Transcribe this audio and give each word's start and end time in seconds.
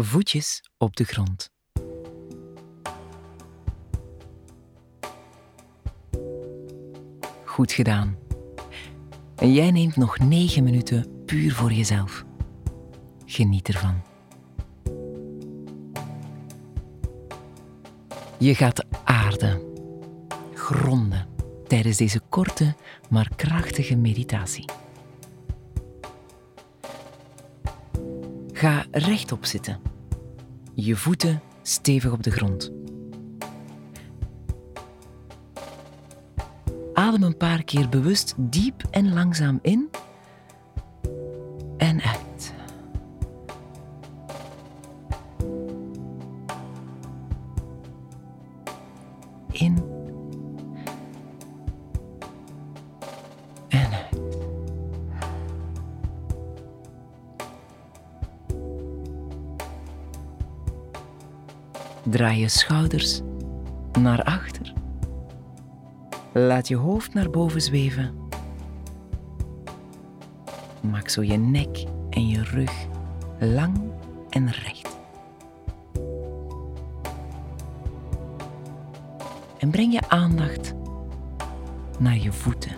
Voetjes 0.00 0.70
op 0.76 0.96
de 0.96 1.04
grond. 1.04 1.50
Goed 7.44 7.72
gedaan. 7.72 8.16
Jij 9.36 9.70
neemt 9.70 9.96
nog 9.96 10.18
negen 10.18 10.64
minuten 10.64 11.24
puur 11.24 11.52
voor 11.52 11.72
jezelf. 11.72 12.24
Geniet 13.26 13.68
ervan. 13.68 14.02
Je 18.38 18.54
gaat 18.54 18.84
aarden, 19.04 19.62
gronden 20.54 21.28
tijdens 21.66 21.96
deze 21.96 22.20
korte 22.28 22.74
maar 23.10 23.30
krachtige 23.36 23.96
meditatie. 23.96 24.64
Ga 28.58 28.84
rechtop 28.90 29.44
zitten. 29.44 29.80
Je 30.74 30.96
voeten 30.96 31.40
stevig 31.62 32.12
op 32.12 32.22
de 32.22 32.30
grond. 32.30 32.72
Adem 36.94 37.22
een 37.22 37.36
paar 37.36 37.64
keer 37.64 37.88
bewust 37.88 38.34
diep 38.36 38.82
en 38.90 39.12
langzaam 39.12 39.58
in 39.62 39.90
Draai 62.10 62.40
je 62.40 62.48
schouders 62.48 63.20
naar 64.00 64.22
achter. 64.22 64.72
Laat 66.32 66.68
je 66.68 66.76
hoofd 66.76 67.14
naar 67.14 67.30
boven 67.30 67.60
zweven. 67.60 68.14
Maak 70.90 71.08
zo 71.08 71.22
je 71.22 71.36
nek 71.36 71.84
en 72.10 72.28
je 72.28 72.42
rug 72.42 72.86
lang 73.38 73.76
en 74.30 74.50
recht. 74.50 74.98
En 79.58 79.70
breng 79.70 79.92
je 79.92 80.08
aandacht 80.08 80.74
naar 81.98 82.18
je 82.18 82.32
voeten. 82.32 82.76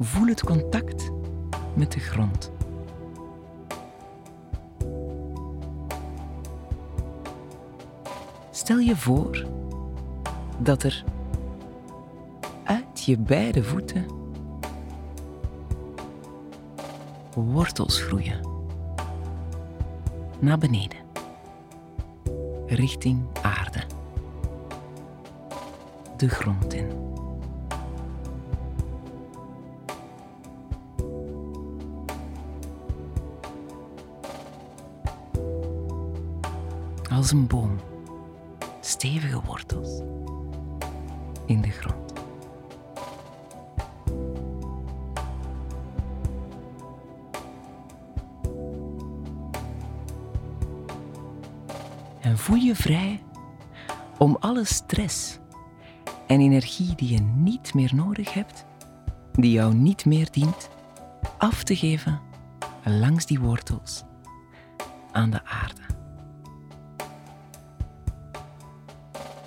Voel 0.00 0.26
het 0.26 0.44
contact 0.44 1.10
met 1.74 1.92
de 1.92 2.00
grond. 2.00 2.56
Stel 8.68 8.78
je 8.78 8.96
voor 8.96 9.46
dat 10.58 10.82
er 10.82 11.04
uit 12.64 13.04
je 13.04 13.18
beide 13.18 13.62
voeten 13.62 14.06
wortels 17.34 18.00
groeien 18.00 18.40
naar 20.38 20.58
beneden, 20.58 20.98
richting 22.66 23.22
aarde, 23.42 23.80
de 26.16 26.28
grond 26.28 26.74
in. 26.74 26.88
Als 37.10 37.30
een 37.30 37.46
boom 37.46 37.87
stevige 38.88 39.40
wortels 39.40 40.00
in 41.46 41.60
de 41.60 41.70
grond. 41.70 42.12
En 52.20 52.38
voel 52.38 52.56
je 52.56 52.74
vrij 52.74 53.22
om 54.18 54.36
alle 54.40 54.64
stress 54.64 55.38
en 56.26 56.40
energie 56.40 56.94
die 56.94 57.12
je 57.12 57.20
niet 57.20 57.74
meer 57.74 57.94
nodig 57.94 58.34
hebt, 58.34 58.64
die 59.32 59.52
jou 59.52 59.74
niet 59.74 60.04
meer 60.04 60.28
dient, 60.30 60.68
af 61.38 61.62
te 61.62 61.76
geven 61.76 62.20
langs 62.84 63.26
die 63.26 63.40
wortels 63.40 64.04
aan 65.12 65.30
de 65.30 65.44
aarde. 65.44 65.97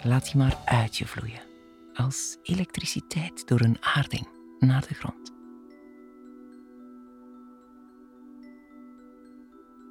Laat 0.03 0.25
die 0.25 0.37
maar 0.37 0.57
uit 0.65 0.97
je 0.97 1.07
vloeien, 1.07 1.41
als 1.93 2.37
elektriciteit 2.43 3.47
door 3.47 3.61
een 3.61 3.77
aarding 3.81 4.27
naar 4.59 4.87
de 4.87 4.93
grond. 4.93 5.31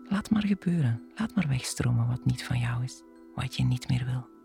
Laat 0.09 0.31
maar 0.31 0.47
gebeuren, 0.47 1.03
laat 1.15 1.35
maar 1.35 1.49
wegstromen 1.49 2.09
wat 2.09 2.25
niet 2.25 2.45
van 2.45 2.59
jou 2.59 2.85
is, 2.85 3.03
wat 3.35 3.57
je 3.57 3.65
niet 3.65 3.89
meer 3.89 4.05
wil. 4.05 4.40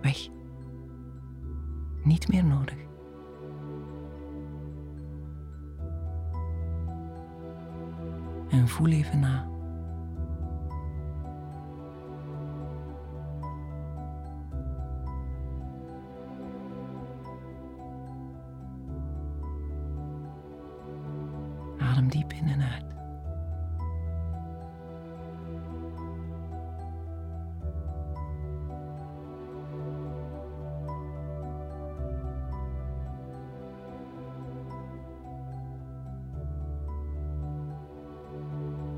Weg. 0.00 0.28
Niet 2.02 2.28
meer 2.28 2.44
nodig. 2.44 2.78
En 8.48 8.68
voel 8.68 8.88
even 8.88 9.20
na. 9.20 9.48
Adem 21.78 22.08
diep 22.08 22.32
in 22.32 22.48
en 22.48 22.62
uit. 22.62 22.99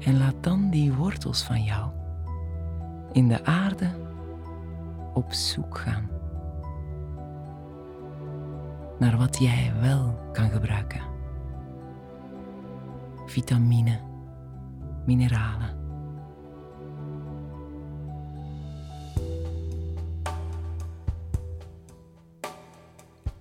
En 0.04 0.18
laat 0.18 0.34
dan 0.40 0.70
die 0.70 0.92
wortels 0.92 1.42
van 1.42 1.62
jou 1.62 1.90
in 3.12 3.28
de 3.28 3.44
aarde 3.44 3.90
op 5.12 5.32
zoek 5.32 5.78
gaan 5.78 6.10
naar 8.98 9.16
wat 9.16 9.38
jij 9.38 9.72
wel 9.80 10.18
kan 10.32 10.50
gebruiken. 10.50 11.00
Vitamine, 13.26 14.00
mineralen. 15.06 15.80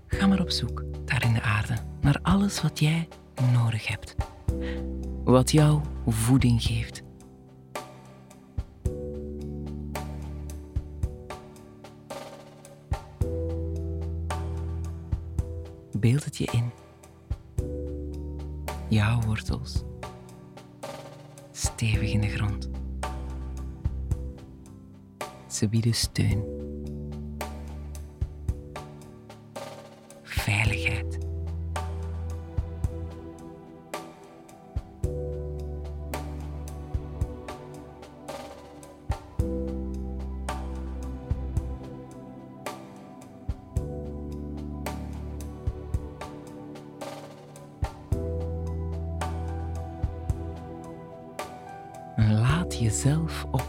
Ga 0.07 0.27
maar 0.27 0.39
op 0.39 0.49
zoek 0.49 0.83
daar 1.05 1.23
in 1.23 1.33
de 1.33 1.41
aarde 1.41 1.75
naar 2.01 2.19
alles 2.21 2.61
wat 2.61 2.79
jij 2.79 3.07
nodig 3.53 3.87
hebt. 3.87 4.15
Wat 5.23 5.51
jou 5.51 5.81
voeding 6.07 6.63
geeft. 6.63 7.03
Beeld 15.97 16.25
het 16.25 16.37
je 16.37 16.47
in. 16.51 16.71
Jouw 18.89 19.21
wortels. 19.21 19.83
Stevig 21.51 22.11
in 22.11 22.21
de 22.21 22.29
grond. 22.29 22.69
Ze 25.47 25.69
bieden 25.69 25.93
steun. 25.93 26.60
Jezelf 52.81 53.45
op 53.51 53.67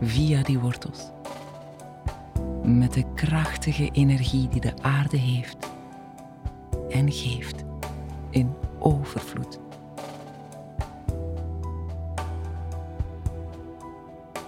via 0.00 0.42
die 0.42 0.58
wortels. 0.58 1.10
Met 2.62 2.92
de 2.92 3.04
krachtige 3.14 3.90
energie 3.90 4.48
die 4.48 4.60
de 4.60 4.72
aarde 4.82 5.16
heeft 5.16 5.70
en 6.88 7.12
geeft 7.12 7.64
in 8.30 8.54
overvloed. 8.78 9.60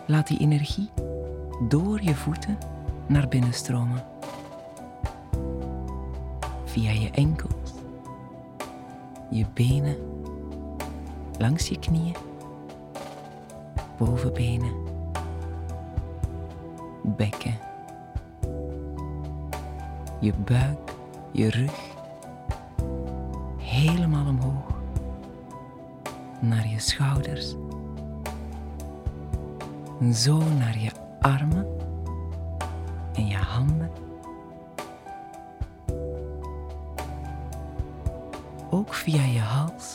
Laat 0.06 0.26
die 0.26 0.38
energie 0.38 0.88
door 1.68 2.02
je 2.02 2.14
voeten 2.14 2.58
naar 3.06 3.28
binnen 3.28 3.54
stromen. 3.54 4.04
Via 6.64 6.90
je 6.90 7.10
enkels, 7.10 7.72
je 9.30 9.46
benen, 9.54 9.96
langs 11.38 11.68
je 11.68 11.78
knieën, 11.78 12.14
bovenbenen, 14.04 14.72
bekken, 17.02 17.58
je 20.20 20.32
buik, 20.44 20.94
je 21.32 21.50
rug, 21.50 21.94
helemaal 23.56 24.26
omhoog, 24.26 24.80
naar 26.40 26.68
je 26.68 26.78
schouders, 26.78 27.54
zo 30.12 30.38
naar 30.58 30.78
je 30.78 30.90
armen 31.20 31.66
en 33.14 33.26
je 33.26 33.36
handen. 33.36 33.90
Ook 38.70 38.94
via 38.94 39.24
je 39.24 39.40
hals. 39.40 39.94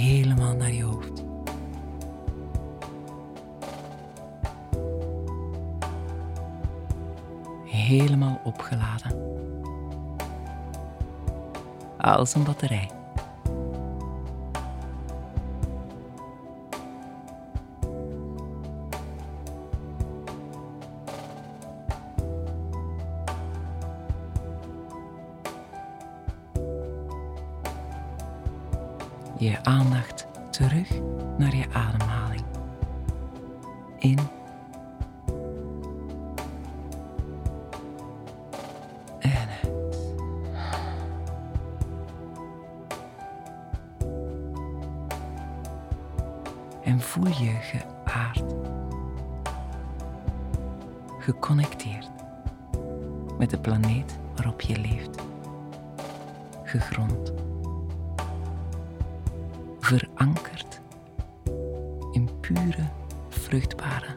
Helemaal 0.00 0.54
naar 0.54 0.72
je 0.72 0.82
hoofd. 0.82 1.24
Helemaal 7.64 8.40
opgeladen. 8.44 9.14
Als 11.98 12.34
een 12.34 12.44
batterij. 12.44 12.99
Je 29.40 29.64
aandacht 29.64 30.26
terug 30.50 30.88
naar 31.38 31.56
je 31.56 31.64
ademhaling. 31.72 32.44
In 33.98 34.18
en 39.18 39.48
uit. 39.62 39.96
En 46.84 47.00
voel 47.00 47.26
je 47.26 47.56
geaard, 47.60 48.44
geconnecteerd 51.18 52.10
met 53.38 53.50
de 53.50 53.58
planeet 53.58 54.18
waarop 54.34 54.60
je 54.60 54.78
leeft, 54.78 55.18
gegrond 56.64 57.32
verankerd 59.90 60.80
in 62.12 62.30
pure, 62.40 62.90
vruchtbare 63.28 64.14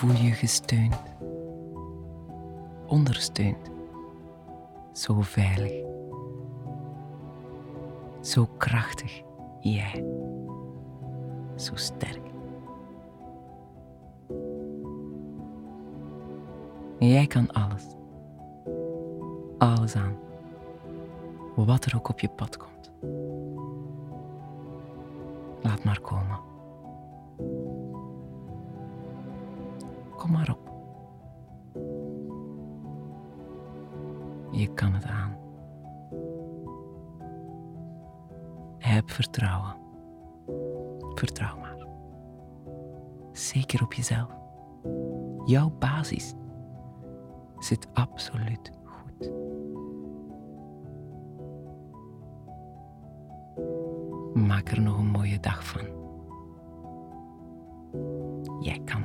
voel 0.00 0.16
je 0.16 0.30
gesteund, 0.30 1.02
ondersteund, 2.86 3.70
zo 4.92 5.20
veilig, 5.20 5.72
zo 8.20 8.46
krachtig, 8.56 9.22
jij, 9.58 10.04
zo 11.56 11.74
sterk. 11.74 12.30
Jij 16.98 17.26
kan 17.26 17.52
alles, 17.52 17.84
alles 19.58 19.96
aan, 19.96 20.16
wat 21.54 21.84
er 21.84 21.96
ook 21.96 22.08
op 22.08 22.20
je 22.20 22.28
pad 22.28 22.56
komt. 22.56 22.90
Laat 25.62 25.84
maar 25.84 26.00
komen. 26.00 26.38
Kom 30.20 30.30
maar 30.30 30.50
op. 30.50 30.68
Je 34.50 34.74
kan 34.74 34.92
het 34.92 35.04
aan. 35.04 35.36
Heb 38.78 39.10
vertrouwen. 39.10 39.74
Vertrouw 41.14 41.58
maar. 41.58 41.86
Zeker 43.32 43.82
op 43.82 43.92
jezelf. 43.92 44.30
Jouw 45.44 45.70
basis 45.78 46.34
zit 47.58 47.88
absoluut 47.92 48.70
goed. 48.84 49.30
Maak 54.34 54.68
er 54.68 54.80
nog 54.80 54.98
een 54.98 55.10
mooie 55.10 55.40
dag 55.40 55.64
van. 55.64 55.98
Jij 58.60 58.80
kan 58.84 58.99